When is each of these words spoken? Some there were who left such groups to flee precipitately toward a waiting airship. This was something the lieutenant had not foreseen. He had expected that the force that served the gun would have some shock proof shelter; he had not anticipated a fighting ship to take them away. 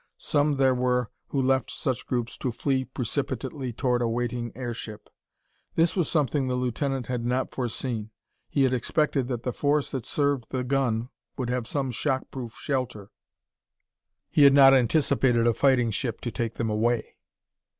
Some 0.17 0.53
there 0.55 0.73
were 0.73 1.11
who 1.27 1.39
left 1.39 1.69
such 1.69 2.07
groups 2.07 2.35
to 2.39 2.51
flee 2.51 2.85
precipitately 2.85 3.71
toward 3.71 4.01
a 4.01 4.07
waiting 4.07 4.51
airship. 4.55 5.11
This 5.75 5.95
was 5.95 6.09
something 6.09 6.47
the 6.47 6.55
lieutenant 6.55 7.05
had 7.05 7.23
not 7.23 7.51
foreseen. 7.53 8.09
He 8.49 8.63
had 8.63 8.73
expected 8.73 9.27
that 9.27 9.43
the 9.43 9.53
force 9.53 9.91
that 9.91 10.07
served 10.07 10.47
the 10.49 10.63
gun 10.63 11.09
would 11.37 11.51
have 11.51 11.67
some 11.67 11.91
shock 11.91 12.31
proof 12.31 12.55
shelter; 12.55 13.11
he 14.31 14.41
had 14.41 14.53
not 14.53 14.73
anticipated 14.73 15.45
a 15.45 15.53
fighting 15.53 15.91
ship 15.91 16.19
to 16.21 16.31
take 16.31 16.55
them 16.55 16.71
away. 16.71 17.17